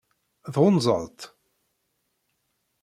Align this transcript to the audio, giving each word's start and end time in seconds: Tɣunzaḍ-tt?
Tɣunzaḍ-tt? 0.53 1.21